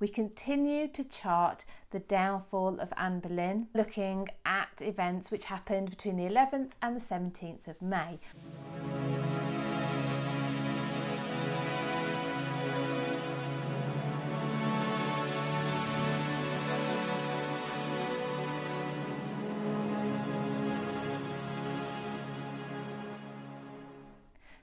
[0.00, 6.16] we continue to chart the downfall of Anne Boleyn, looking at events which happened between
[6.16, 8.20] the 11th and the 17th of May.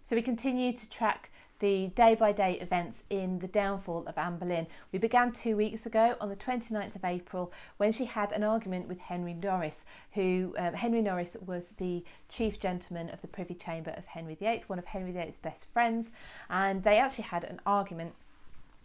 [0.04, 4.38] So we continue to track the day by day events in the downfall of Anne
[4.38, 4.68] Boleyn.
[4.92, 8.88] We began two weeks ago on the 29th of April when she had an argument
[8.88, 13.94] with Henry Norris, who uh, Henry Norris was the chief gentleman of the Privy Chamber
[13.98, 16.12] of Henry VIII, one of Henry VIII's best friends,
[16.50, 18.14] and they actually had an argument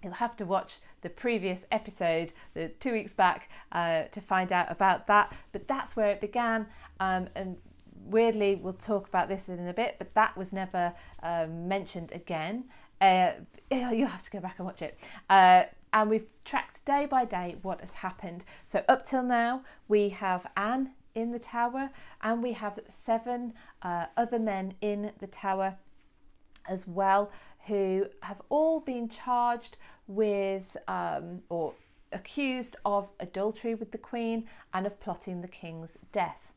[0.02, 4.70] You'll have to watch the previous episode, the two weeks back, uh, to find out
[4.70, 5.34] about that.
[5.52, 6.66] But that's where it began,
[7.00, 7.58] um, and
[8.04, 12.64] weirdly, we'll talk about this in a bit, but that was never um, mentioned again.
[13.00, 13.32] Uh,
[13.70, 14.98] you'll have to go back and watch it.
[15.28, 18.44] Uh, and we've tracked day by day what has happened.
[18.66, 21.90] So, up till now, we have Anne in the tower,
[22.22, 25.76] and we have seven uh, other men in the tower
[26.68, 27.30] as well
[27.66, 29.76] who have all been charged
[30.06, 31.74] with um, or
[32.12, 36.49] accused of adultery with the Queen and of plotting the King's death.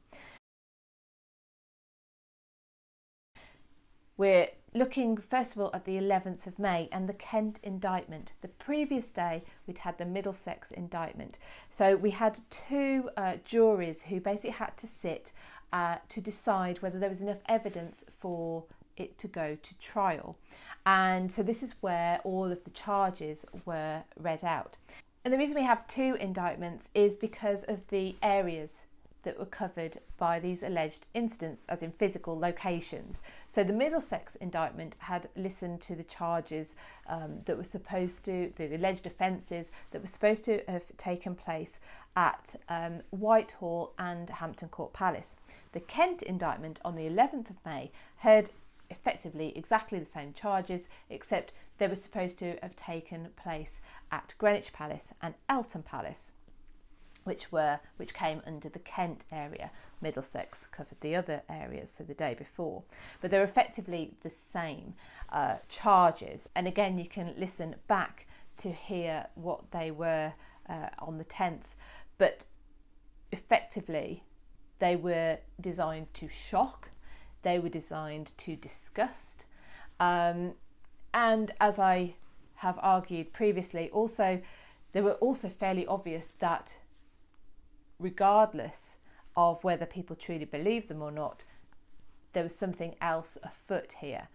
[4.24, 8.32] We're looking first of all at the 11th of May and the Kent indictment.
[8.40, 11.40] The previous day we'd had the Middlesex indictment.
[11.70, 15.34] So we had two uh, juries who basically had to sit
[15.74, 18.64] uh, to decide whether there was enough evidence for
[18.96, 20.38] it to go to trial.
[20.86, 24.78] And so this is where all of the charges were read out.
[25.26, 28.84] And the reason we have two indictments is because of the areas
[29.24, 33.22] that were covered by these alleged incidents, as in physical locations.
[33.48, 36.76] So the Middlesex indictment had listened to the charges
[37.08, 41.80] um, that were supposed to, the alleged offences that were supposed to have taken place
[42.16, 45.36] at um, Whitehall and Hampton Court Palace.
[45.72, 48.50] The Kent indictment on the 11th of May heard
[48.90, 54.72] effectively exactly the same charges, except they were supposed to have taken place at Greenwich
[54.72, 56.34] Palace and Eltham Palace
[57.24, 59.72] which were which came under the Kent area.
[60.02, 62.84] Middlesex covered the other areas, so the day before.
[63.22, 64.96] But they're effectively the same
[65.32, 66.50] uh, charges.
[66.56, 70.34] And again, you can listen back to hear what they were
[70.70, 71.76] uh, on the 10th.
[72.18, 72.46] But
[73.32, 74.24] effectively,
[74.80, 76.90] they were designed to shock,
[77.42, 79.46] they were designed to disgust.
[80.00, 80.54] Um,
[81.14, 82.16] and as I
[82.56, 84.42] have argued previously, also,
[84.92, 86.78] they were also fairly obvious that
[88.04, 88.98] regardless
[89.36, 91.44] of whether people truly believed them or not,
[92.34, 94.28] there was something else afoot here.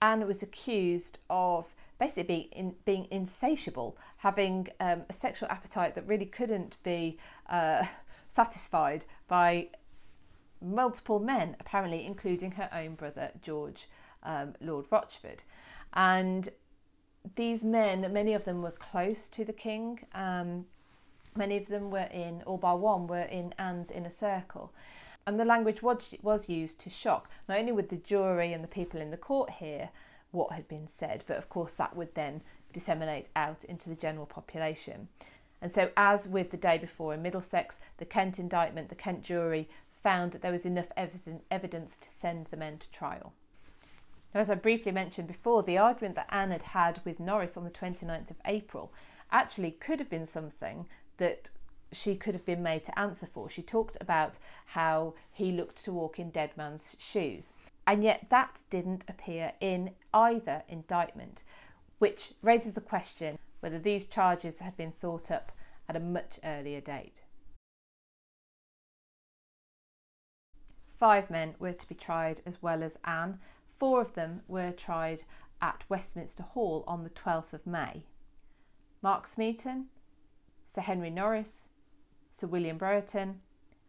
[0.00, 6.06] Anne was accused of basically being, in, being insatiable, having um, a sexual appetite that
[6.06, 7.18] really couldn't be
[7.48, 7.84] uh,
[8.28, 9.68] satisfied by
[10.60, 13.88] multiple men, apparently, including her own brother, George
[14.22, 15.42] um, Lord Rochford.
[15.92, 16.48] And
[17.36, 20.00] these men, many of them were close to the king.
[20.14, 20.66] Um,
[21.34, 24.72] Many of them were in, or by one, were in Anne's inner circle.
[25.26, 28.68] And the language was, was used to shock not only with the jury and the
[28.68, 29.90] people in the court hear
[30.32, 32.42] what had been said, but of course that would then
[32.72, 35.08] disseminate out into the general population.
[35.60, 39.68] And so, as with the day before in Middlesex, the Kent indictment, the Kent jury
[39.88, 43.32] found that there was enough evidence to send the men to trial.
[44.34, 47.64] Now, as I briefly mentioned before, the argument that Anne had had with Norris on
[47.64, 48.92] the 29th of April
[49.30, 50.86] actually could have been something
[51.18, 51.50] that
[51.92, 53.48] she could have been made to answer for.
[53.50, 57.52] She talked about how he looked to walk in dead man's shoes.
[57.86, 61.42] And yet that didn't appear in either indictment,
[61.98, 65.52] which raises the question whether these charges had been thought up
[65.88, 67.22] at a much earlier date.
[70.92, 73.40] Five men were to be tried as well as Anne.
[73.66, 75.24] Four of them were tried
[75.60, 78.04] at Westminster Hall on the 12th of May.
[79.02, 79.86] Mark Smeaton,
[80.72, 81.68] Sir Henry Norris,
[82.30, 83.40] Sir William Brereton,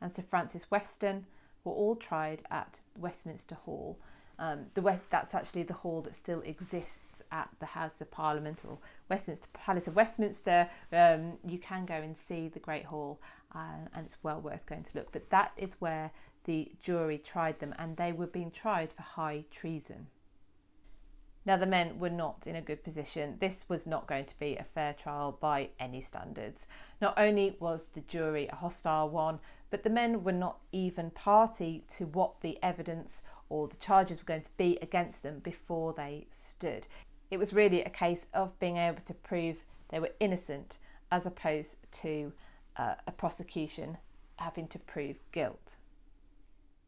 [0.01, 1.25] and Sir Francis Weston
[1.63, 3.97] were all tried at Westminster Hall.
[4.37, 8.63] Um, the West, that's actually the hall that still exists at the House of Parliament
[8.67, 10.69] or Westminster Palace of Westminster.
[10.91, 13.21] Um, you can go and see the Great Hall,
[13.55, 15.13] uh, and it's well worth going to look.
[15.13, 16.11] But that is where
[16.43, 20.07] the jury tried them, and they were being tried for high treason.
[21.45, 23.35] Now, the men were not in a good position.
[23.39, 26.67] This was not going to be a fair trial by any standards.
[27.01, 31.83] Not only was the jury a hostile one, but the men were not even party
[31.89, 36.27] to what the evidence or the charges were going to be against them before they
[36.29, 36.87] stood.
[37.29, 40.77] It was really a case of being able to prove they were innocent
[41.11, 42.31] as opposed to
[42.77, 43.97] uh, a prosecution
[44.37, 45.75] having to prove guilt.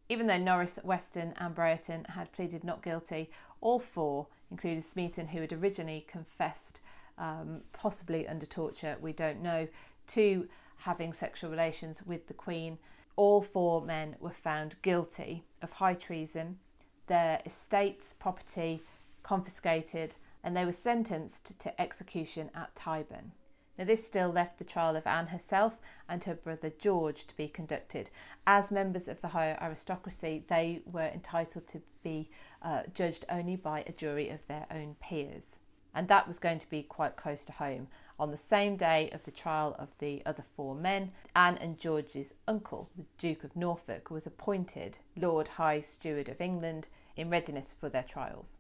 [0.08, 3.30] Even though Norris, Weston, and Brereton had pleaded not guilty,
[3.62, 6.82] all four, including Smeaton, who had originally confessed,
[7.18, 9.68] um, possibly under torture, we don't know,
[10.08, 10.48] to
[10.78, 12.78] having sexual relations with the Queen,
[13.16, 16.60] all four men were found guilty of high treason,
[17.08, 18.82] their estates, property
[19.24, 23.32] confiscated, and they were sentenced to execution at Tyburn.
[23.78, 27.50] Now, this still left the trial of Anne herself and her brother George to be
[27.50, 28.10] conducted.
[28.48, 32.30] As members of the higher aristocracy, they were entitled to be
[32.62, 35.60] uh, judged only by a jury of their own peers.
[35.94, 37.88] And that was going to be quite close to home.
[38.20, 42.34] On the same day of the trial of the other four men, Anne and George's
[42.48, 47.90] uncle, the Duke of Norfolk, was appointed Lord High Steward of England in readiness for
[47.90, 48.58] their trials.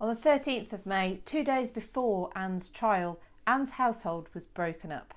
[0.00, 5.12] On the 13th of May, two days before Anne's trial, Anne's household was broken up.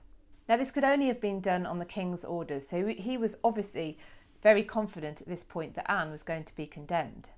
[0.50, 3.98] Now, this could only have been done on the King's orders, so he was obviously
[4.42, 7.30] very confident at this point that Anne was going to be condemned.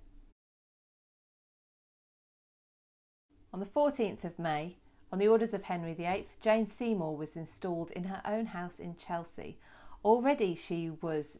[3.53, 4.77] On the 14th of May,
[5.11, 8.95] on the orders of Henry VIII, Jane Seymour was installed in her own house in
[8.95, 9.59] Chelsea.
[10.03, 11.37] Already she was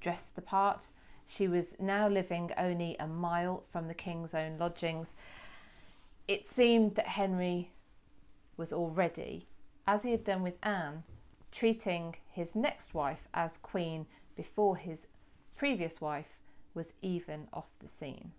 [0.00, 0.88] dressed the part,
[1.26, 5.14] she was now living only a mile from the king's own lodgings.
[6.28, 7.70] It seemed that Henry
[8.56, 9.46] was already,
[9.86, 11.04] as he had done with Anne,
[11.52, 14.06] treating his next wife as queen
[14.36, 15.06] before his
[15.56, 16.38] previous wife
[16.74, 18.32] was even off the scene.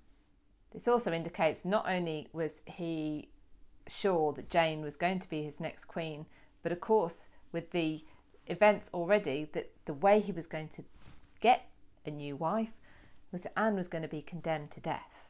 [0.71, 3.29] This also indicates not only was he
[3.87, 6.25] sure that Jane was going to be his next queen,
[6.61, 8.03] but of course, with the
[8.47, 10.83] events already, that the way he was going to
[11.39, 11.69] get
[12.07, 12.73] a new wife
[13.31, 15.25] was that Anne was going to be condemned to death.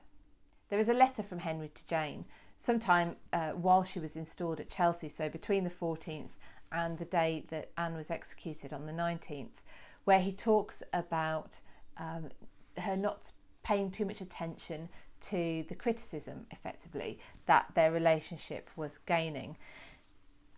[0.69, 2.25] There is a letter from Henry to Jane
[2.57, 6.31] sometime uh, while she was installed at Chelsea, so between the 14th
[6.71, 9.61] and the day that Anne was executed on the 19th,
[10.03, 11.61] where he talks about
[11.97, 12.29] um,
[12.77, 13.31] her not
[13.63, 14.89] paying too much attention
[15.19, 19.57] to the criticism, effectively, that their relationship was gaining.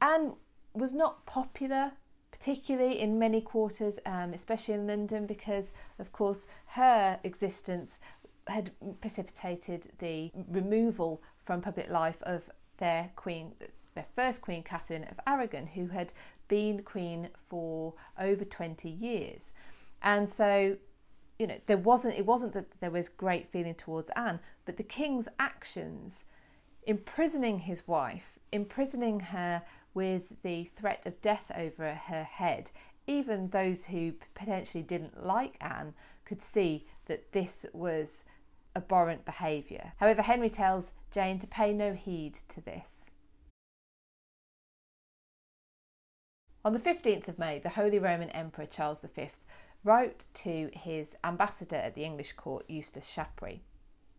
[0.02, 0.34] Anne
[0.74, 1.92] was not popular
[2.40, 8.00] particularly in many quarters, um, especially in London, because of course her existence
[8.48, 8.72] had
[9.02, 13.54] precipitated the removal from public life of their queen,
[13.94, 16.14] their first queen, Catherine of Aragon, who had
[16.48, 19.52] been queen for over 20 years.
[20.02, 20.78] And so,
[21.38, 24.84] you know, there wasn't, it wasn't that there was great feeling towards Anne, but the
[24.84, 26.26] king's actions,
[26.88, 29.64] imprisoning his wife, imprisoning her
[29.94, 32.72] with the threat of death over her head,
[33.08, 35.94] even those who potentially didn't like Anne
[36.26, 38.24] could see that this was
[38.76, 39.94] abhorrent behaviour.
[39.98, 43.10] However, Henry tells Jane to pay no heed to this.
[46.64, 49.30] On the 15th of May, the Holy Roman Emperor Charles V
[49.84, 53.62] wrote to his ambassador at the English court, Eustace Chapuis.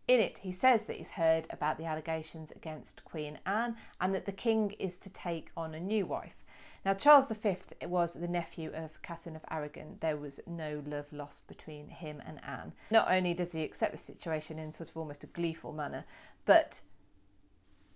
[0.07, 4.25] In it, he says that he's heard about the allegations against Queen Anne and that
[4.25, 6.43] the king is to take on a new wife.
[6.83, 9.97] Now, Charles V was the nephew of Catherine of Aragon.
[9.99, 12.73] There was no love lost between him and Anne.
[12.89, 16.05] Not only does he accept the situation in sort of almost a gleeful manner,
[16.45, 16.81] but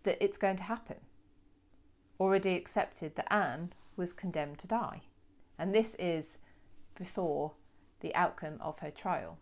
[0.03, 0.97] that it's going to happen.
[2.19, 5.01] Already accepted that Anne was condemned to die.
[5.57, 6.37] And this is
[6.95, 7.53] before
[8.01, 9.39] the outcome of her trial.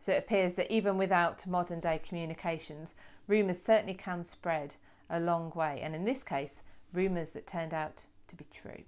[0.00, 2.94] So it appears that even without modern day communications,
[3.26, 4.76] rumours certainly can spread
[5.10, 6.62] a long way, and in this case,
[6.92, 8.82] rumours that turned out to be true.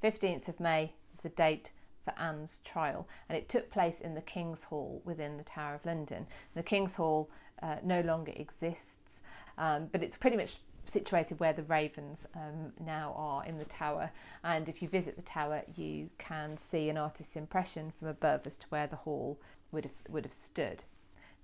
[0.00, 1.72] The 15th of May is the date
[2.04, 5.84] for Anne's trial, and it took place in the King's Hall within the Tower of
[5.84, 6.26] London.
[6.54, 7.28] The King's Hall
[7.62, 9.22] uh, no longer exists,
[9.58, 14.10] um, but it's pretty much situated where the ravens um, now are in the tower.
[14.42, 18.56] And if you visit the tower, you can see an artist's impression from above as
[18.58, 19.38] to where the hall
[19.72, 20.84] would have, would have stood.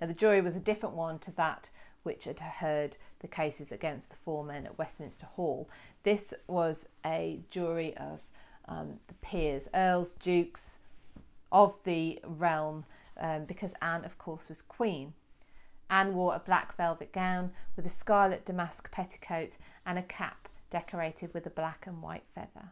[0.00, 1.70] Now, the jury was a different one to that
[2.02, 5.68] which had heard the cases against the four men at Westminster Hall.
[6.02, 8.20] This was a jury of
[8.68, 10.78] um, the peers, earls, dukes
[11.50, 12.84] of the realm,
[13.20, 15.12] um, because Anne, of course, was queen.
[15.92, 21.34] Anne wore a black velvet gown with a scarlet damask petticoat and a cap decorated
[21.34, 22.70] with a black and white feather.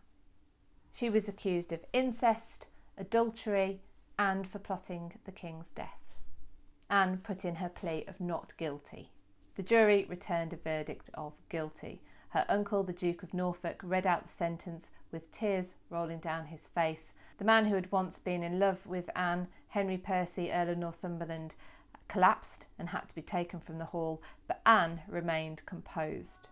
[0.90, 3.82] She was accused of incest, adultery,
[4.18, 6.00] and for plotting the king's death.
[6.88, 9.10] Anne put in her plea of not guilty.
[9.54, 12.00] The jury returned a verdict of guilty.
[12.30, 16.68] Her uncle, the Duke of Norfolk, read out the sentence with tears rolling down his
[16.68, 17.12] face.
[17.36, 21.54] The man who had once been in love with Anne, Henry Percy, Earl of Northumberland,
[22.10, 26.48] collapsed and had to be taken from the hall, but Anne remained composed.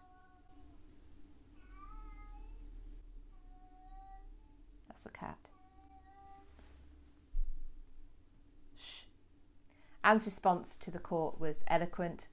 [4.86, 5.36] That's the cat.
[8.76, 9.06] Shh.
[10.04, 12.28] Anne's response to the court was eloquent.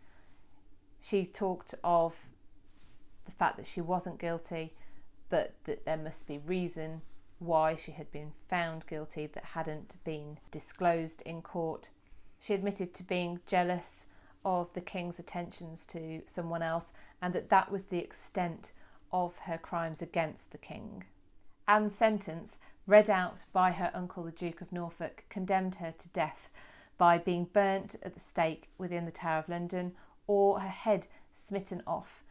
[1.02, 2.14] She talked of
[3.26, 4.76] the fact that she wasn't guilty,
[5.30, 7.02] but that there must be reason
[7.40, 11.90] why she had been found guilty that hadn't been disclosed in court.
[12.40, 14.06] She admitted to being jealous
[14.44, 18.72] of the king's attentions to someone else and that that was the extent
[19.12, 21.06] of her crimes against the king.
[21.68, 26.52] Anne's sentence, read out by her uncle, the Duke of Norfolk, condemned her to death
[26.98, 29.94] by being burnt at the stake within the Tower of London
[30.28, 32.24] or her head smitten off,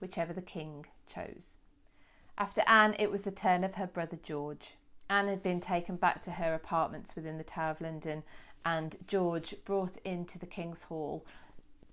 [0.00, 1.56] whichever the king chose.
[2.38, 4.76] After Anne, it was the turn of her brother George.
[5.08, 8.22] Anne had been taken back to her apartments within the Tower of London,
[8.66, 11.24] and George brought into the King's Hall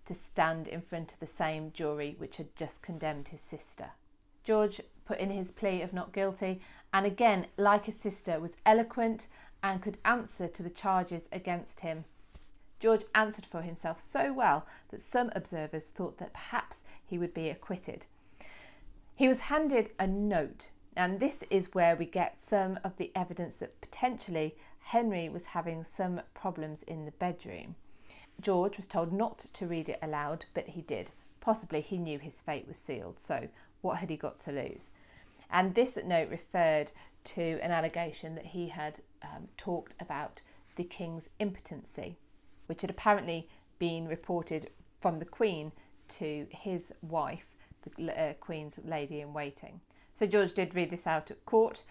[0.06, 3.92] to stand in front of the same jury which had just condemned his sister.
[4.44, 6.62] George put in his plea of not guilty,
[6.92, 9.28] and again, like his sister, was eloquent
[9.62, 12.06] and could answer to the charges against him.
[12.80, 17.50] George answered for himself so well that some observers thought that perhaps he would be
[17.50, 18.08] acquitted.
[19.16, 23.58] He was handed a note, and this is where we get some of the evidence
[23.58, 24.56] that potentially
[24.88, 27.76] Henry was having some problems in the bedroom.
[28.40, 31.12] George was told not to read it aloud, but he did.
[31.40, 33.48] Possibly he knew his fate was sealed, so
[33.82, 34.92] what had he got to lose?
[35.50, 36.92] And this note referred
[37.26, 40.42] to an allegation that he had um, talked about
[40.76, 42.18] the king's impotency,
[42.68, 43.48] which had apparently
[43.80, 44.70] been reported
[45.02, 45.72] from the Queen
[46.08, 49.82] to his wife the uh, Queen's lady in waiting.
[50.16, 51.84] So George did read this out at court.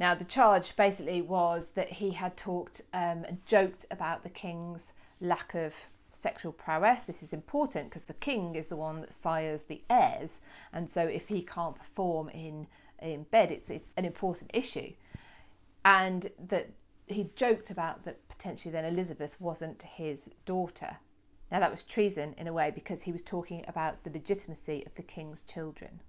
[0.00, 4.94] Now, the charge basically was that he had talked um, and joked about the king's
[5.20, 5.76] lack of
[6.10, 7.04] sexual prowess.
[7.04, 10.40] This is important because the king is the one that sires the heirs,
[10.72, 12.66] and so if he can't perform in
[13.02, 14.94] in bed, it's it's an important issue.
[15.84, 16.70] And that
[17.06, 20.96] he joked about that potentially then Elizabeth wasn't his daughter.
[21.52, 24.94] Now, that was treason in a way because he was talking about the legitimacy of
[24.94, 26.00] the king's children.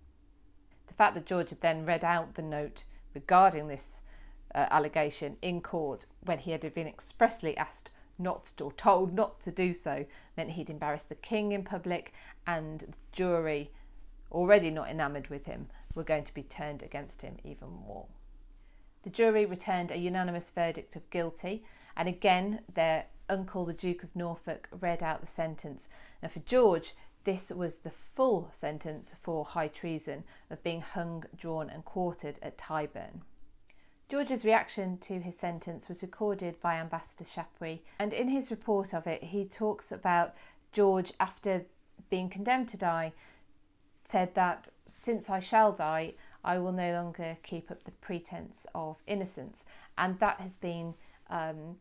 [0.88, 4.02] The fact that George had then read out the note regarding this
[4.54, 9.52] uh, allegation in court when he had been expressly asked not or told not to
[9.52, 10.06] do so
[10.38, 12.14] meant he'd embarrassed the king in public
[12.46, 13.72] and the jury,
[14.32, 18.06] already not enamoured with him, were going to be turned against him even more.
[19.04, 21.64] The jury returned a unanimous verdict of guilty,
[21.98, 25.90] and again, their uncle, the Duke of Norfolk, read out the sentence.
[26.22, 31.70] Now, for George, this was the full sentence for high treason of being hung, drawn,
[31.70, 33.22] and quartered at Tyburn.
[34.10, 39.08] George's reaction to his sentence was recorded by Ambassador Chapuis, and in his report of
[39.08, 40.36] it, he talks about
[40.74, 41.66] George, after
[42.10, 43.14] being condemned to die,
[44.04, 48.98] said that since I shall die, I will no longer keep up the pretense of
[49.08, 49.64] innocence,
[49.98, 50.96] and that has been
[51.30, 51.78] um,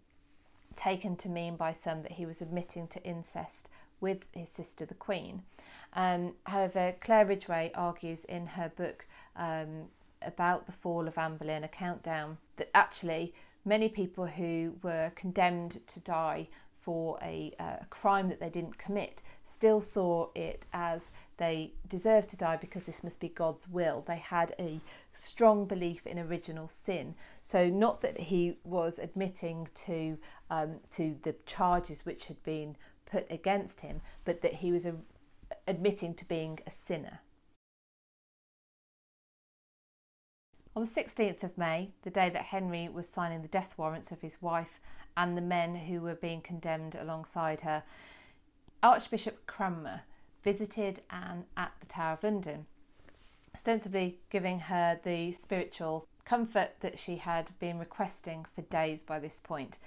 [0.77, 3.69] taken to mean by some that he was admitting to incest
[4.01, 5.43] with his sister, the Queen.
[5.95, 9.89] Um, however, Claire Ridgway argues in her book um,
[10.23, 15.87] about the fall of Anne Boleyn, a countdown, that actually many people who were condemned
[15.87, 16.49] to die
[16.81, 22.29] for a, uh, a crime that they didn't commit still saw it as they deserved
[22.31, 24.03] to die because this must be God's will.
[24.07, 24.81] They had a
[25.13, 27.15] strong belief in original sin.
[27.43, 30.19] So, not that he was admitting to
[30.51, 32.77] um, to the charges which had been
[33.11, 34.95] put against him, but that he was a,
[35.67, 37.21] admitting to being a sinner.
[40.77, 44.21] On the 16th of May, the day that Henry was signing the death warrants of
[44.21, 44.81] his wife
[45.17, 47.83] and the men who were being condemned alongside her,
[48.83, 50.03] Archbishop Cranmer
[50.43, 52.67] visited Anne at the Tower of London,
[53.55, 59.41] ostensibly giving her the spiritual comfort that she had been requesting for days by this
[59.41, 59.79] point.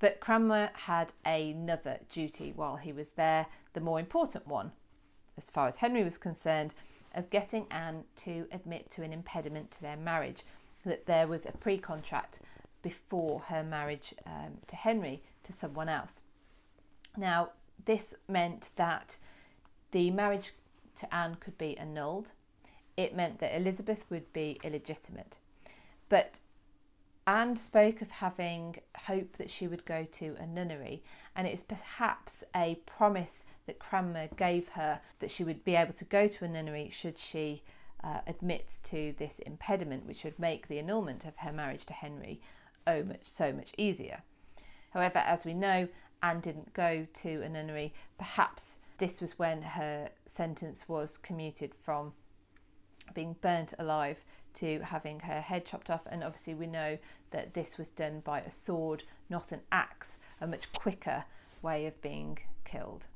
[0.00, 4.72] But Cranmer had another duty while he was there, the more important one,
[5.36, 6.74] as far as Henry was concerned,
[7.14, 10.42] of getting Anne to admit to an impediment to their marriage,
[10.84, 12.40] that there was a pre contract
[12.82, 16.22] before her marriage um, to Henry to someone else.
[17.16, 17.50] Now,
[17.84, 19.18] this meant that
[19.90, 20.52] the marriage
[20.96, 22.32] to Anne could be annulled.
[22.96, 25.38] It meant that Elizabeth would be illegitimate.
[26.08, 26.40] But
[27.26, 31.02] Anne spoke of having hope that she would go to a nunnery,
[31.36, 36.04] and it's perhaps a promise that Cranmer gave her that she would be able to
[36.04, 37.62] go to a nunnery should she
[38.02, 42.40] uh, admit to this impediment, which would make the annulment of her marriage to Henry
[42.86, 44.22] oh much so much easier.
[44.90, 45.88] However, as we know,
[46.22, 52.12] Anne didn't go to a nunnery, perhaps this was when her sentence was commuted from
[53.14, 56.06] being burnt alive to having her head chopped off.
[56.10, 56.98] And obviously, we know
[57.30, 61.24] that this was done by a sword, not an axe, a much quicker
[61.62, 63.06] way of being killed.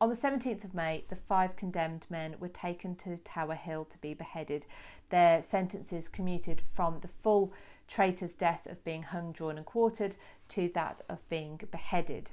[0.00, 3.98] On the 17th of May, the five condemned men were taken to Tower Hill to
[3.98, 4.66] be beheaded,
[5.08, 7.52] their sentences commuted from the full
[7.88, 10.16] traitor's death of being hung, drawn, and quartered
[10.48, 12.32] to that of being beheaded.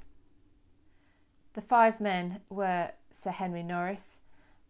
[1.54, 4.18] The five men were Sir Henry Norris,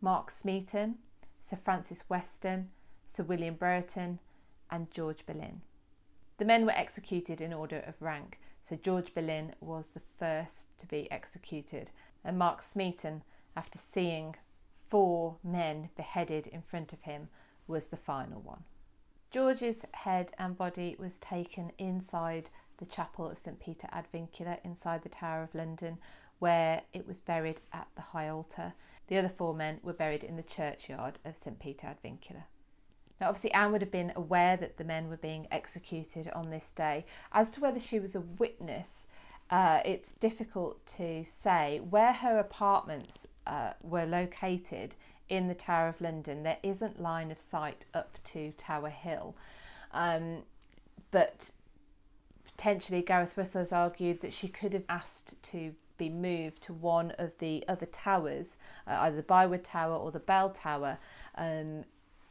[0.02, 0.96] Mark Smeaton,
[1.40, 2.70] Sir Francis Weston,
[3.06, 4.18] Sir William Brereton,
[4.68, 5.62] and George Boleyn.
[6.38, 10.86] The men were executed in order of rank, so George Boleyn was the first to
[10.88, 11.92] be executed,
[12.24, 13.22] and Mark Smeaton,
[13.56, 14.34] after seeing
[14.88, 17.28] four men beheaded in front of him,
[17.68, 18.64] was the final one.
[19.30, 25.02] George's head and body was taken inside the chapel of St Peter ad Vincula inside
[25.04, 25.98] the Tower of London,
[26.42, 28.74] where it was buried at the high altar.
[29.06, 32.42] The other four men were buried in the churchyard of St Peter ad Vincula.
[33.20, 36.72] Now, obviously, Anne would have been aware that the men were being executed on this
[36.72, 37.04] day.
[37.30, 39.06] As to whether she was a witness,
[39.50, 41.80] uh, it's difficult to say.
[41.88, 44.96] Where her apartments uh, were located
[45.28, 49.36] in the Tower of London, there isn't line of sight up to Tower Hill.
[49.92, 50.42] Um,
[51.12, 51.52] but
[52.44, 57.12] potentially, Gareth Russell has argued that she could have asked to be moved to one
[57.12, 58.56] of the other towers,
[58.88, 60.98] uh, either the Byward Tower or the Bell Tower,
[61.36, 61.84] um,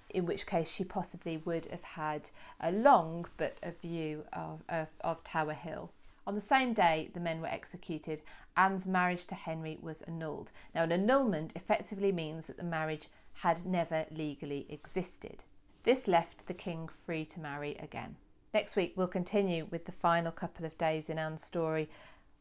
[0.09, 4.87] in which case she possibly would have had a long but a view of, of,
[5.01, 5.89] of Tower Hill.
[6.27, 8.21] On the same day the men were executed,
[8.57, 10.51] Anne's marriage to Henry was annulled.
[10.75, 15.45] Now, an annulment effectively means that the marriage had never legally existed.
[15.83, 18.17] This left the king free to marry again.
[18.53, 21.89] Next week, we'll continue with the final couple of days in Anne's story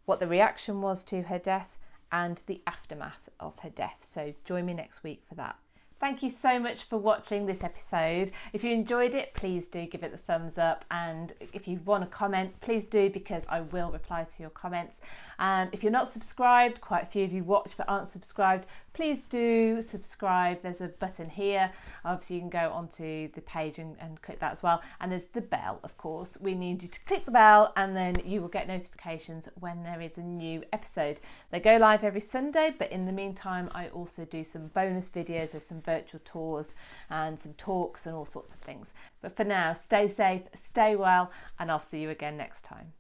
[0.04, 1.76] what the reaction was to her death,
[2.12, 4.00] and the aftermath of her death.
[4.04, 5.56] So join me next week for that.
[6.00, 8.30] Thank you so much for watching this episode.
[8.54, 10.86] If you enjoyed it, please do give it the thumbs up.
[10.90, 14.98] And if you want to comment, please do because I will reply to your comments.
[15.38, 19.18] And if you're not subscribed, quite a few of you watch but aren't subscribed, please
[19.28, 20.62] do subscribe.
[20.62, 21.70] There's a button here.
[22.02, 24.80] Obviously, you can go onto the page and, and click that as well.
[25.02, 26.38] And there's the bell, of course.
[26.40, 30.00] We need you to click the bell and then you will get notifications when there
[30.00, 31.20] is a new episode.
[31.50, 35.50] They go live every Sunday, but in the meantime, I also do some bonus videos.
[35.50, 36.72] There's some virtual tours
[37.08, 38.92] and some talks and all sorts of things.
[39.20, 42.92] But for now, stay safe, stay well, and I'll see you again next time.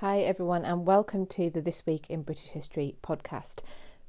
[0.00, 3.62] Hi, everyone, and welcome to the This Week in British History podcast.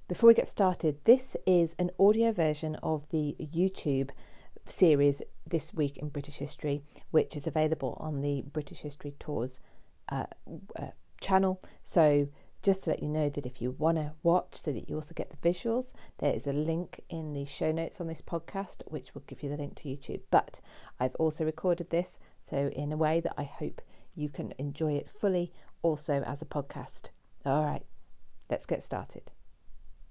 [0.08, 4.12] Before we get started, this is an audio version of the YouTube
[4.68, 9.60] series this week in British history, which is available on the British History Tours
[10.10, 10.26] uh,
[10.78, 10.88] uh,
[11.22, 11.62] channel.
[11.84, 12.28] So,
[12.64, 15.14] just to let you know that if you want to watch so that you also
[15.14, 19.14] get the visuals, there is a link in the show notes on this podcast, which
[19.14, 20.22] will give you the link to YouTube.
[20.32, 20.60] But
[21.00, 23.82] I've also recorded this, so in a way that I hope
[24.16, 27.12] you can enjoy it fully, also as a podcast.
[27.46, 27.86] All right,
[28.50, 29.32] let's get started.